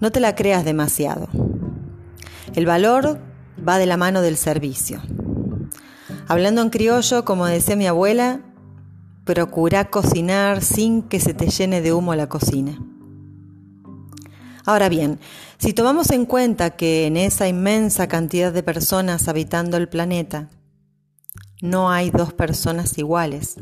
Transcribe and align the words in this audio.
No 0.00 0.10
te 0.10 0.18
la 0.20 0.34
creas 0.34 0.64
demasiado. 0.64 1.28
El 2.54 2.66
valor 2.66 3.20
va 3.66 3.78
de 3.78 3.86
la 3.86 3.96
mano 3.96 4.20
del 4.20 4.36
servicio. 4.36 5.00
Hablando 6.26 6.60
en 6.60 6.70
criollo, 6.70 7.24
como 7.24 7.46
decía 7.46 7.76
mi 7.76 7.86
abuela, 7.86 8.40
procura 9.24 9.90
cocinar 9.90 10.62
sin 10.62 11.02
que 11.02 11.20
se 11.20 11.34
te 11.34 11.48
llene 11.48 11.80
de 11.80 11.92
humo 11.92 12.14
la 12.14 12.28
cocina. 12.28 12.78
Ahora 14.64 14.88
bien, 14.88 15.18
si 15.58 15.72
tomamos 15.72 16.10
en 16.10 16.24
cuenta 16.24 16.70
que 16.70 17.06
en 17.06 17.16
esa 17.16 17.48
inmensa 17.48 18.06
cantidad 18.06 18.52
de 18.52 18.62
personas 18.62 19.28
habitando 19.28 19.76
el 19.76 19.88
planeta, 19.88 20.50
no 21.60 21.90
hay 21.90 22.10
dos 22.10 22.32
personas 22.32 22.96
iguales 22.98 23.56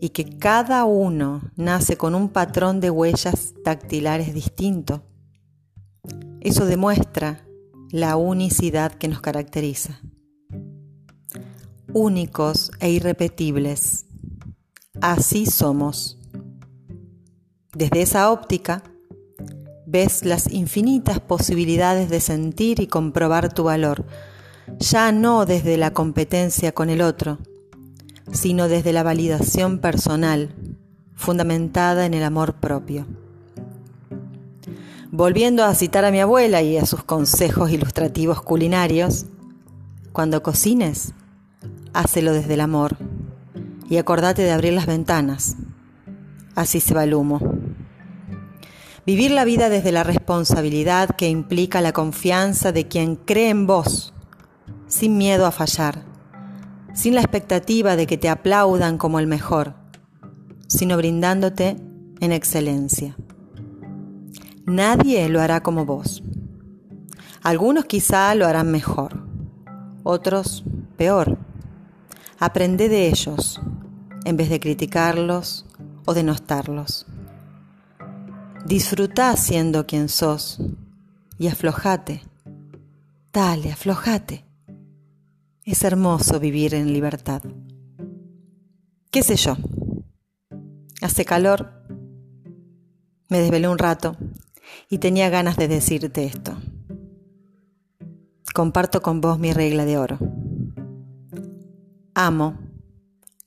y 0.00 0.10
que 0.10 0.38
cada 0.38 0.84
uno 0.84 1.42
nace 1.56 1.96
con 1.96 2.14
un 2.14 2.28
patrón 2.28 2.80
de 2.80 2.90
huellas 2.90 3.54
dactilares 3.64 4.34
distinto, 4.34 5.02
eso 6.40 6.66
demuestra 6.66 7.46
la 7.90 8.16
unicidad 8.16 8.92
que 8.92 9.08
nos 9.08 9.20
caracteriza. 9.20 10.00
Únicos 11.92 12.70
e 12.80 12.90
irrepetibles 12.90 14.05
así 15.12 15.46
somos. 15.46 16.18
Desde 17.72 18.02
esa 18.02 18.32
óptica, 18.32 18.82
ves 19.86 20.24
las 20.24 20.50
infinitas 20.50 21.20
posibilidades 21.20 22.10
de 22.10 22.20
sentir 22.20 22.80
y 22.80 22.88
comprobar 22.88 23.52
tu 23.52 23.64
valor, 23.64 24.04
ya 24.78 25.12
no 25.12 25.46
desde 25.46 25.76
la 25.76 25.92
competencia 25.92 26.72
con 26.72 26.90
el 26.90 27.02
otro, 27.02 27.38
sino 28.32 28.68
desde 28.68 28.92
la 28.92 29.04
validación 29.04 29.78
personal, 29.78 30.54
fundamentada 31.14 32.04
en 32.04 32.14
el 32.14 32.24
amor 32.24 32.54
propio. 32.54 33.06
Volviendo 35.12 35.64
a 35.64 35.74
citar 35.74 36.04
a 36.04 36.10
mi 36.10 36.20
abuela 36.20 36.62
y 36.62 36.78
a 36.78 36.84
sus 36.84 37.04
consejos 37.04 37.70
ilustrativos 37.70 38.42
culinarios, 38.42 39.26
cuando 40.12 40.42
cocines, 40.42 41.12
hácelo 41.92 42.32
desde 42.32 42.54
el 42.54 42.60
amor 42.60 42.96
y 43.88 43.98
acordate 43.98 44.42
de 44.42 44.52
abrir 44.52 44.72
las 44.72 44.86
ventanas. 44.86 45.56
Así 46.54 46.80
se 46.80 46.94
va 46.94 47.04
el 47.04 47.14
humo. 47.14 47.40
Vivir 49.06 49.30
la 49.30 49.44
vida 49.44 49.68
desde 49.68 49.92
la 49.92 50.02
responsabilidad 50.02 51.10
que 51.10 51.28
implica 51.28 51.80
la 51.80 51.92
confianza 51.92 52.72
de 52.72 52.88
quien 52.88 53.14
cree 53.14 53.50
en 53.50 53.66
vos, 53.66 54.12
sin 54.88 55.16
miedo 55.16 55.46
a 55.46 55.52
fallar, 55.52 56.02
sin 56.92 57.14
la 57.14 57.20
expectativa 57.20 57.94
de 57.94 58.06
que 58.06 58.18
te 58.18 58.28
aplaudan 58.28 58.98
como 58.98 59.20
el 59.20 59.28
mejor, 59.28 59.74
sino 60.66 60.96
brindándote 60.96 61.76
en 62.20 62.32
excelencia. 62.32 63.16
Nadie 64.64 65.28
lo 65.28 65.40
hará 65.40 65.62
como 65.62 65.84
vos. 65.84 66.24
Algunos 67.42 67.84
quizá 67.84 68.34
lo 68.34 68.46
harán 68.46 68.72
mejor, 68.72 69.24
otros 70.02 70.64
peor. 70.96 71.38
Aprende 72.40 72.88
de 72.88 73.06
ellos 73.06 73.60
en 74.26 74.36
vez 74.36 74.50
de 74.50 74.58
criticarlos 74.58 75.64
o 76.04 76.12
denostarlos. 76.12 77.06
Disfruta 78.66 79.36
siendo 79.36 79.86
quien 79.86 80.08
sos 80.08 80.58
y 81.38 81.46
aflojate. 81.46 82.22
Dale, 83.32 83.70
aflojate. 83.70 84.44
Es 85.64 85.84
hermoso 85.84 86.40
vivir 86.40 86.74
en 86.74 86.92
libertad. 86.92 87.40
¿Qué 89.12 89.22
sé 89.22 89.36
yo? 89.36 89.56
Hace 91.00 91.24
calor. 91.24 91.72
Me 93.28 93.38
desvelé 93.38 93.68
un 93.68 93.78
rato 93.78 94.16
y 94.90 94.98
tenía 94.98 95.30
ganas 95.30 95.56
de 95.56 95.68
decirte 95.68 96.24
esto. 96.24 96.56
Comparto 98.52 99.02
con 99.02 99.20
vos 99.20 99.38
mi 99.38 99.52
regla 99.52 99.84
de 99.84 99.98
oro 99.98 100.18
amo, 102.16 102.58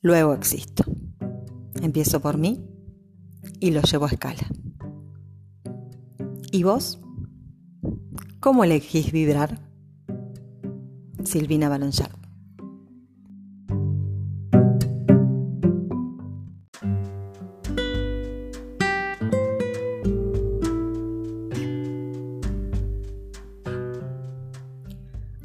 luego 0.02 0.34
existo. 0.34 0.84
Empiezo 1.82 2.20
por 2.20 2.38
mí 2.38 2.66
y 3.60 3.72
lo 3.72 3.82
llevo 3.82 4.06
a 4.06 4.10
escala. 4.10 4.48
¿Y 6.52 6.64
vos? 6.64 7.00
¿Cómo 8.40 8.64
elegís 8.64 9.12
vibrar? 9.12 9.60
Silvina 11.24 11.70
Balanchard. 11.70 12.18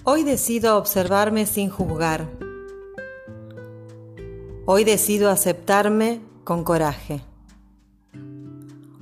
Hoy 0.06 0.22
decido 0.22 0.76
observarme 0.76 1.46
sin 1.46 1.70
juzgar 1.70 2.43
Hoy 4.66 4.84
decido 4.84 5.28
aceptarme 5.28 6.22
con 6.42 6.64
coraje. 6.64 7.22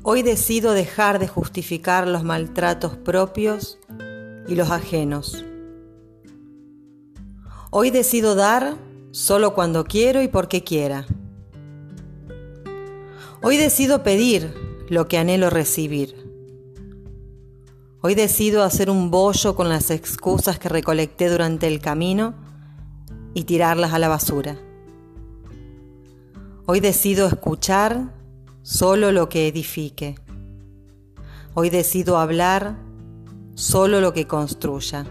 Hoy 0.02 0.22
decido 0.22 0.72
dejar 0.72 1.20
de 1.20 1.28
justificar 1.28 2.08
los 2.08 2.24
maltratos 2.24 2.96
propios 2.96 3.78
y 4.48 4.56
los 4.56 4.72
ajenos. 4.72 5.44
Hoy 7.70 7.90
decido 7.90 8.34
dar 8.34 8.74
solo 9.12 9.54
cuando 9.54 9.84
quiero 9.84 10.20
y 10.20 10.26
porque 10.26 10.64
quiera. 10.64 11.06
Hoy 13.40 13.56
decido 13.56 14.02
pedir 14.02 14.52
lo 14.88 15.06
que 15.06 15.18
anhelo 15.18 15.48
recibir. 15.48 16.16
Hoy 18.00 18.16
decido 18.16 18.64
hacer 18.64 18.90
un 18.90 19.12
bollo 19.12 19.54
con 19.54 19.68
las 19.68 19.92
excusas 19.92 20.58
que 20.58 20.68
recolecté 20.68 21.28
durante 21.28 21.68
el 21.68 21.78
camino 21.78 22.34
y 23.32 23.44
tirarlas 23.44 23.92
a 23.92 24.00
la 24.00 24.08
basura. 24.08 24.58
Hoy 26.64 26.78
decido 26.78 27.26
escuchar 27.26 28.14
solo 28.62 29.10
lo 29.10 29.28
que 29.28 29.48
edifique. 29.48 30.14
Hoy 31.54 31.70
decido 31.70 32.18
hablar 32.18 32.78
solo 33.56 34.00
lo 34.00 34.12
que 34.12 34.28
construya. 34.28 35.04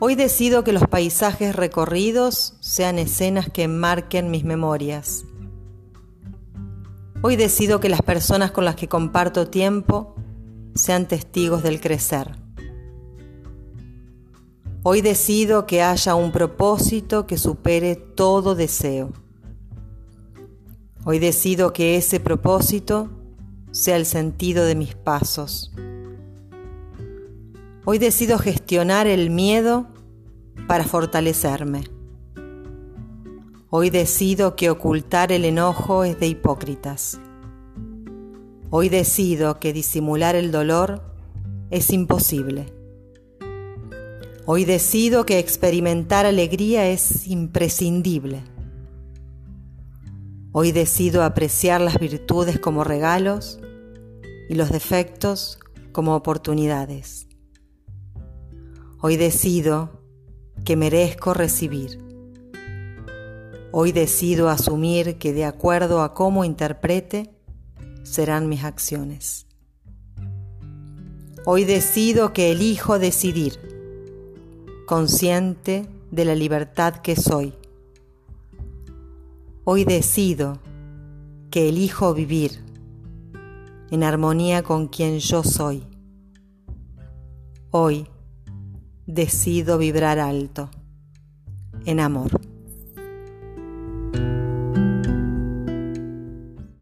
Hoy 0.00 0.16
decido 0.16 0.64
que 0.64 0.72
los 0.72 0.88
paisajes 0.88 1.54
recorridos 1.54 2.56
sean 2.58 2.98
escenas 2.98 3.48
que 3.48 3.62
enmarquen 3.62 4.32
mis 4.32 4.42
memorias. 4.42 5.24
Hoy 7.22 7.36
decido 7.36 7.78
que 7.78 7.88
las 7.88 8.02
personas 8.02 8.50
con 8.50 8.64
las 8.64 8.74
que 8.74 8.88
comparto 8.88 9.50
tiempo 9.50 10.16
sean 10.74 11.06
testigos 11.06 11.62
del 11.62 11.80
crecer. 11.80 12.34
Hoy 14.82 15.00
decido 15.00 15.64
que 15.64 15.80
haya 15.80 16.16
un 16.16 16.32
propósito 16.32 17.28
que 17.28 17.38
supere 17.38 17.94
todo 17.94 18.56
deseo. 18.56 19.12
Hoy 21.04 21.18
decido 21.18 21.72
que 21.72 21.96
ese 21.96 22.20
propósito 22.20 23.08
sea 23.70 23.96
el 23.96 24.04
sentido 24.04 24.66
de 24.66 24.74
mis 24.74 24.94
pasos. 24.94 25.72
Hoy 27.86 27.98
decido 27.98 28.38
gestionar 28.38 29.06
el 29.06 29.30
miedo 29.30 29.86
para 30.66 30.84
fortalecerme. 30.84 31.84
Hoy 33.70 33.88
decido 33.88 34.56
que 34.56 34.68
ocultar 34.68 35.32
el 35.32 35.46
enojo 35.46 36.04
es 36.04 36.20
de 36.20 36.26
hipócritas. 36.26 37.18
Hoy 38.68 38.90
decido 38.90 39.58
que 39.58 39.72
disimular 39.72 40.36
el 40.36 40.52
dolor 40.52 41.02
es 41.70 41.90
imposible. 41.90 42.74
Hoy 44.44 44.66
decido 44.66 45.24
que 45.24 45.38
experimentar 45.38 46.26
alegría 46.26 46.88
es 46.90 47.26
imprescindible. 47.26 48.42
Hoy 50.52 50.72
decido 50.72 51.22
apreciar 51.22 51.80
las 51.80 52.00
virtudes 52.00 52.58
como 52.58 52.82
regalos 52.82 53.60
y 54.48 54.56
los 54.56 54.70
defectos 54.70 55.60
como 55.92 56.16
oportunidades. 56.16 57.28
Hoy 59.00 59.16
decido 59.16 60.02
que 60.64 60.74
merezco 60.74 61.34
recibir. 61.34 62.04
Hoy 63.70 63.92
decido 63.92 64.48
asumir 64.48 65.18
que 65.18 65.32
de 65.32 65.44
acuerdo 65.44 66.02
a 66.02 66.14
cómo 66.14 66.44
interprete 66.44 67.30
serán 68.02 68.48
mis 68.48 68.64
acciones. 68.64 69.46
Hoy 71.46 71.64
decido 71.64 72.32
que 72.32 72.50
elijo 72.50 72.98
decidir, 72.98 73.54
consciente 74.84 75.88
de 76.10 76.24
la 76.24 76.34
libertad 76.34 76.96
que 76.96 77.14
soy. 77.14 77.54
Hoy 79.64 79.84
decido 79.84 80.58
que 81.50 81.68
elijo 81.68 82.14
vivir 82.14 82.64
en 83.90 84.02
armonía 84.02 84.62
con 84.62 84.88
quien 84.88 85.18
yo 85.18 85.44
soy. 85.44 85.86
Hoy 87.70 88.06
decido 89.06 89.76
vibrar 89.76 90.18
alto, 90.18 90.70
en 91.84 92.00
amor. 92.00 92.39